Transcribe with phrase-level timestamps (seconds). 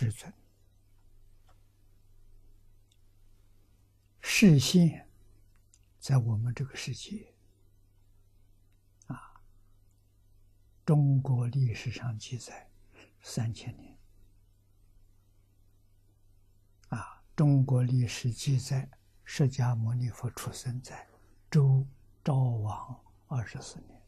[0.00, 0.32] 世尊，
[4.20, 5.08] 视线
[5.98, 7.34] 在我们这个世界
[9.08, 9.42] 啊，
[10.84, 12.70] 中国历史上记载
[13.22, 13.98] 三千年
[16.90, 18.88] 啊，中国历史记载
[19.24, 21.08] 释迦牟尼佛出生在
[21.50, 21.84] 周
[22.22, 24.00] 昭王二十四年，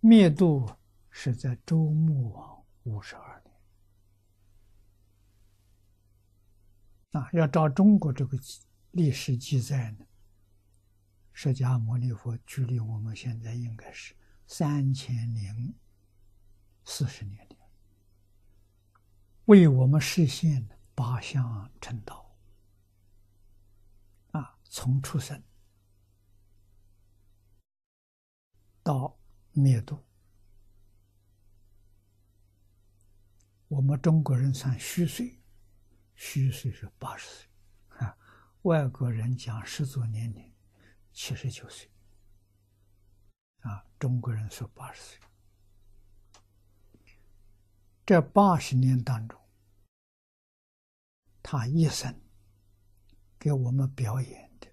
[0.00, 0.68] 灭度
[1.08, 3.37] 是在周穆王五十二
[7.12, 8.38] 啊，要照中国这个
[8.90, 10.06] 历史记载呢，
[11.32, 14.14] 释迦牟尼佛距离我们现在应该是
[14.46, 15.74] 三千零
[16.84, 17.56] 四十年的，
[19.46, 22.36] 为我们实现八相成道。
[24.32, 25.42] 啊，从出生
[28.82, 29.18] 到
[29.52, 29.98] 灭度，
[33.68, 35.37] 我们中国人算虚岁。
[36.20, 37.48] 虚岁是八十岁，
[37.98, 38.18] 啊，
[38.62, 40.52] 外国人讲十足年龄
[41.12, 41.88] 七十九岁，
[43.60, 45.20] 啊，中国人说八十岁。
[48.04, 49.40] 这八十年当中，
[51.40, 52.20] 他一生
[53.38, 54.66] 给我们表演的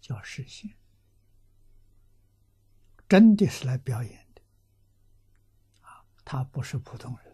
[0.00, 0.76] 叫实现，
[3.08, 4.42] 真的是来表演的，
[5.82, 7.29] 啊，他不是普通人。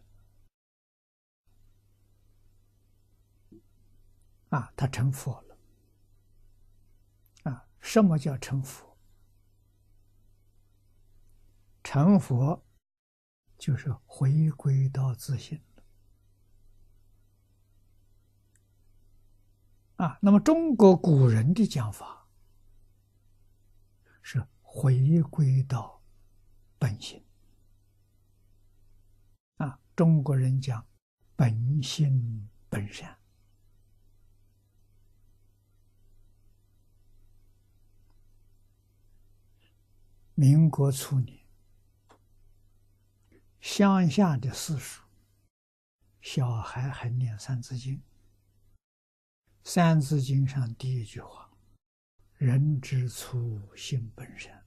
[4.57, 5.59] 啊，他成佛了。
[7.51, 8.97] 啊，什么叫成佛？
[11.85, 12.65] 成佛
[13.59, 15.63] 就是回归到自信。
[19.97, 22.27] 啊，那么中国古人的讲法
[24.23, 26.03] 是回归到
[26.79, 27.23] 本心。
[29.59, 30.87] 啊，中国人讲
[31.37, 33.19] 本心本善。
[40.39, 41.47] 民国初年，
[43.59, 45.01] 乡下的私塾，
[46.21, 47.95] 小孩还念《三字经》。
[49.65, 51.51] 《三字经》上第一句话
[52.37, 54.67] ：“人之初，性本善。”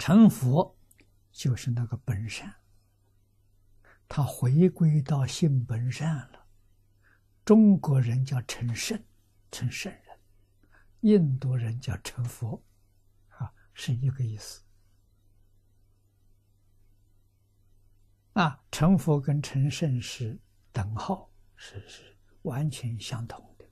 [0.00, 0.78] 成佛
[1.30, 2.54] 就是那个本善，
[4.08, 6.46] 他回归到性本善了。
[7.44, 8.98] 中国人叫成圣，
[9.50, 9.94] 成圣。
[11.00, 12.62] 印度人叫成佛，
[13.28, 14.62] 啊，是一个意思。
[18.32, 20.38] 啊，成佛跟成圣是
[20.72, 23.70] 等号，是是完全相同的，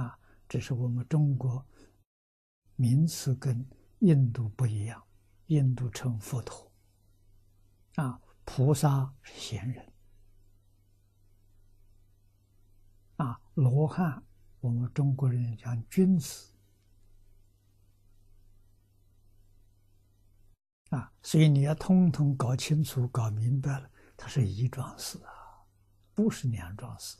[0.00, 1.64] 啊，只是我们中国
[2.76, 3.64] 名词跟
[4.00, 5.02] 印度不一样。
[5.46, 6.70] 印度称佛陀，
[7.94, 9.92] 啊，菩萨是贤人，
[13.16, 14.22] 啊，罗汉。
[14.60, 16.52] 我们中国人讲君子
[20.90, 25.30] 啊，所以你要通通搞清楚、搞明白了，它是一桩事啊，
[26.14, 27.18] 不是两桩事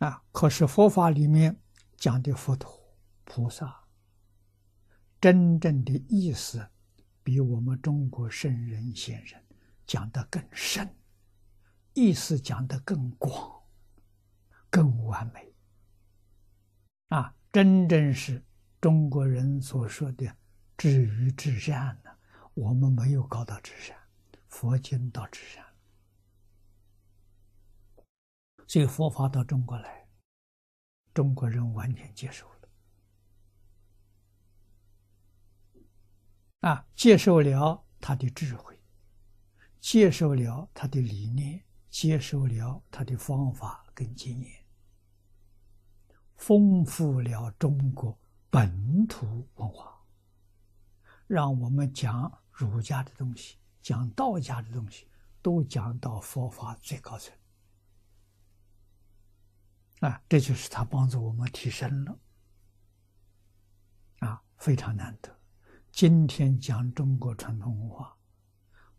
[0.00, 0.08] 啊。
[0.08, 1.58] 啊，可是佛法里面
[1.96, 2.94] 讲的佛陀、
[3.24, 3.84] 菩萨，
[5.18, 6.68] 真正的意思，
[7.22, 9.42] 比我们中国圣人先生
[9.86, 10.94] 讲的更深。
[11.96, 13.62] 意思讲得更广、
[14.68, 15.50] 更完美
[17.08, 17.34] 啊！
[17.50, 18.44] 真正是
[18.82, 20.36] 中国人所说的
[20.76, 22.10] “至于至善”呢。
[22.52, 23.96] 我们没有搞到至善，
[24.48, 25.64] 佛经到至善，
[28.66, 30.06] 所以佛法到中国来，
[31.14, 32.68] 中国人完全接受了
[36.60, 38.78] 啊，接受了他的智慧，
[39.80, 41.62] 接受了他的理念。
[41.90, 44.64] 接受了他的方法跟经验，
[46.36, 48.18] 丰富了中国
[48.50, 50.04] 本土文化，
[51.26, 55.08] 让我们讲儒家的东西，讲道家的东西，
[55.40, 57.34] 都讲到佛法最高层。
[60.00, 62.18] 啊，这就是他帮助我们提升了，
[64.18, 65.34] 啊，非常难得。
[65.90, 68.14] 今天讲中国传统文化，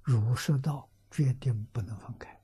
[0.01, 2.36] 儒释道决定不能分开。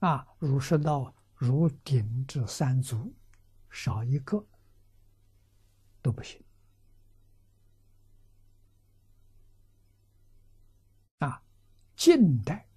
[0.00, 3.14] 啊，儒释道如鼎之三足，
[3.70, 4.46] 少一个
[6.02, 6.42] 都不行。
[11.18, 11.42] 啊，
[11.96, 12.68] 近代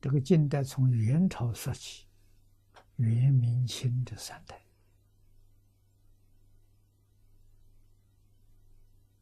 [0.00, 2.06] 这个近代从元朝说起，
[2.96, 4.66] 元、明、清这三代，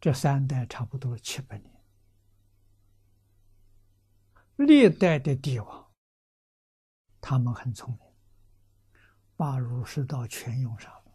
[0.01, 1.85] 这三代差不多七百年，
[4.57, 5.82] 历代的帝王，
[7.23, 8.01] 他们很聪明，
[9.37, 11.13] 把儒释道全用上了，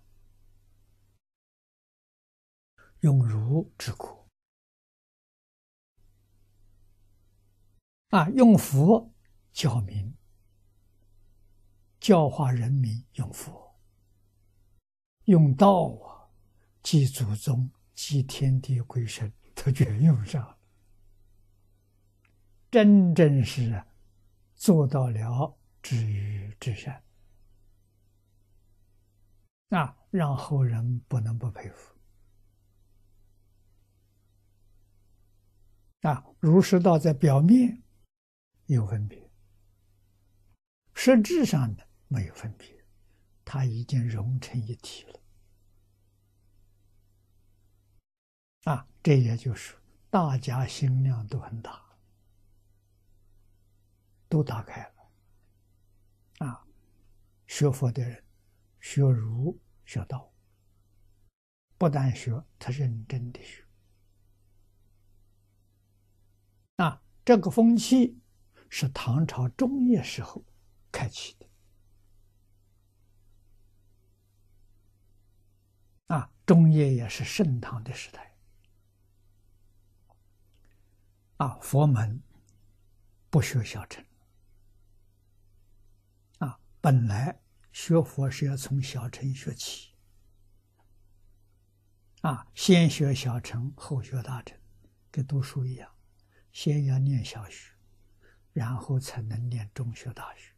[3.01, 4.27] 用儒治国，
[8.09, 9.13] 啊，用佛
[9.51, 10.15] 教民，
[11.99, 13.75] 教化人民用佛，
[15.25, 16.31] 用道啊，
[16.81, 17.69] 祭祖宗。
[17.99, 20.55] 祭天地鬼神，都全用上了，
[22.69, 23.83] 真正是
[24.53, 25.56] 做到了
[25.87, 27.01] 知于至善
[29.69, 31.95] 啊，让后人不能不佩服
[36.01, 36.25] 啊！
[36.41, 37.81] 儒释道在表面
[38.65, 39.31] 有分别，
[40.93, 42.85] 实质上的没有分别，
[43.45, 45.21] 它已经融成一体了。
[48.65, 49.77] 啊，这也就是
[50.09, 51.81] 大家心量都很大，
[54.27, 54.96] 都打开了。
[56.37, 56.65] 啊，
[57.47, 58.23] 学佛的人，
[58.79, 60.31] 学儒学道，
[61.77, 63.65] 不但学，他认真的学。
[66.77, 68.19] 啊，这个风气
[68.69, 70.45] 是唐朝中叶时候
[70.91, 71.47] 开启的。
[76.15, 78.37] 啊，中叶也是盛唐的时代。
[81.37, 82.21] 啊，佛门
[83.29, 84.06] 不学小乘。
[86.87, 87.37] 本来
[87.73, 89.93] 学佛是要从小乘学起。
[92.21, 94.57] 啊，先学小乘，后学大乘，
[95.11, 95.91] 跟读书一样，
[96.53, 97.73] 先要念小学，
[98.53, 100.53] 然后才能念中学、大学。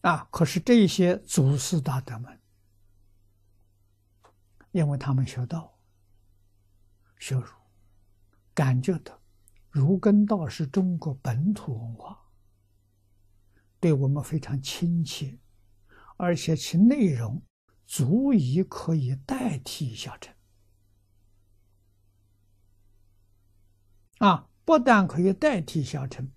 [0.00, 2.40] 啊，可是这些祖师大德们，
[4.72, 5.78] 因为他们学道。
[7.20, 7.46] 学儒，
[8.52, 9.16] 感觉到
[9.70, 12.18] 儒跟道是中国本土文化，
[13.82, 15.40] 对我们非常亲切，
[16.16, 17.42] 而且其内容
[17.84, 20.32] 足以可以代替小乘。
[24.18, 26.30] 啊，不但可以代替小乘，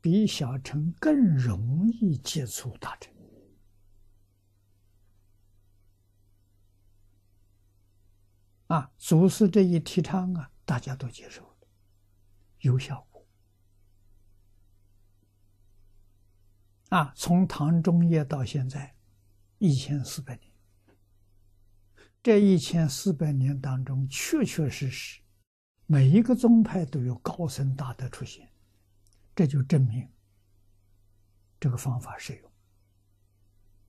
[0.00, 3.12] 比小乘更容易接触大乘。
[8.68, 11.56] 啊，祖师这一提倡啊，大家都接受了，
[12.60, 13.04] 有效
[16.92, 18.94] 啊，从唐中叶到现在，
[19.56, 20.52] 一千四百年，
[22.22, 25.22] 这一千四百年当中，确确实实，
[25.86, 28.46] 每一个宗派都有高僧大德出现，
[29.34, 30.06] 这就证明
[31.58, 32.52] 这个方法适用，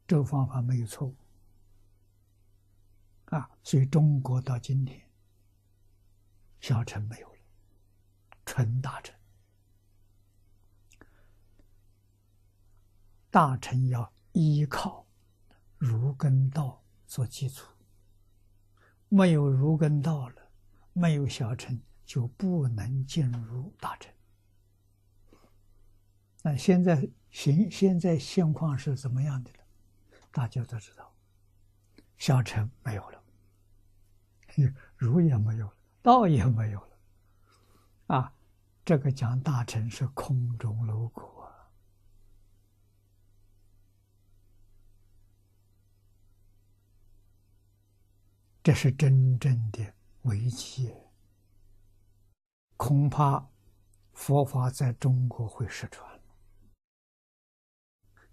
[0.07, 1.13] 这个方法没有错误。
[3.25, 5.05] 啊，所以中国到今天，
[6.61, 7.39] 小乘没有了，
[8.45, 9.13] 纯大乘。
[13.33, 15.07] 大乘要依靠
[15.79, 17.65] 儒跟道做基础，
[19.09, 20.35] 没有儒跟道了，
[20.93, 24.13] 没有小乘，就不能进入大乘。
[26.43, 29.57] 那现在现现在现况是怎么样的了？
[30.29, 31.11] 大家都知道，
[32.17, 33.23] 小乘没有了。
[34.95, 35.73] 儒也没有了，
[36.03, 36.97] 道也没有了，
[38.15, 38.31] 啊，
[38.85, 41.23] 这个讲大乘是空中楼阁
[48.63, 50.89] 这是真正的危机，
[52.77, 53.45] 恐怕
[54.13, 56.17] 佛法在中国会失传，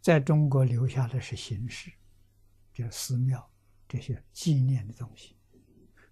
[0.00, 1.92] 在中国留下的是形式，
[2.72, 3.50] 就寺庙
[3.88, 5.36] 这些纪念的东西。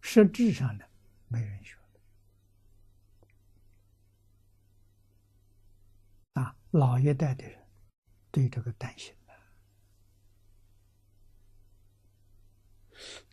[0.01, 0.85] 实质上呢，
[1.29, 1.79] 没人学
[6.33, 7.65] 啊，老一代的人
[8.33, 9.15] 对这个担心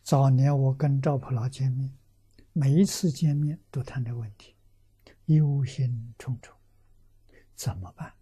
[0.02, 1.92] 早年我跟赵普老见面，
[2.52, 4.54] 每一次见面都谈这个问题，
[5.26, 6.50] 忧心忡忡，
[7.54, 8.12] 怎么办？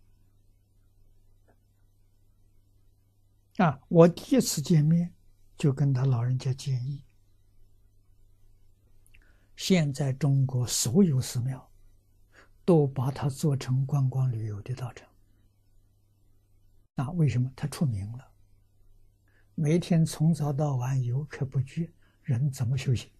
[3.58, 5.14] 啊，我第一次见面
[5.56, 7.04] 就跟他老人家建议。
[9.56, 11.70] 现在中国所有寺庙，
[12.64, 15.08] 都把它做成观光旅游的道场。
[16.96, 18.33] 那为什么它出名了？
[19.64, 21.90] 每天从早到晚游客不绝，
[22.20, 23.10] 人怎么修行？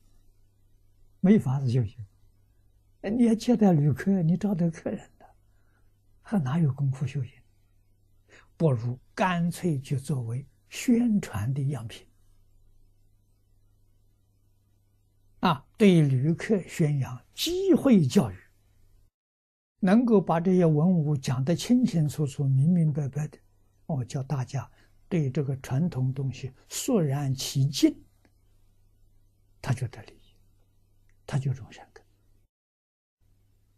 [1.21, 2.05] 没法子修行。
[3.01, 5.25] 你要接待旅客，你招待客人的，
[6.21, 7.33] 还哪有功夫修行？
[8.59, 12.07] 不如干脆就作为宣传的样品。
[15.41, 18.37] 啊，对旅客宣扬机会教育，
[19.81, 23.39] 能够把这些文物讲得清清楚楚、明明白白的，
[23.87, 24.71] 哦，叫大家
[25.15, 27.97] 对这个传统东西肃然起敬，
[29.63, 30.35] 他就得利益，
[31.25, 31.81] 他就终身。